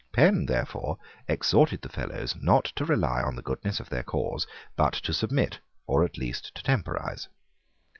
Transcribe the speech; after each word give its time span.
Penn, 0.11 0.47
therefore, 0.47 0.97
exhorted 1.27 1.83
the 1.83 1.89
Fellows 1.89 2.35
not 2.41 2.65
to 2.75 2.85
rely 2.85 3.21
on 3.21 3.35
the 3.35 3.43
goodness 3.43 3.79
of 3.79 3.89
their 3.91 4.01
cause, 4.01 4.47
but 4.75 4.93
to 4.93 5.13
submit, 5.13 5.59
or 5.85 6.03
at 6.03 6.17
least 6.17 6.55
to 6.55 6.63
temporise. 6.63 7.27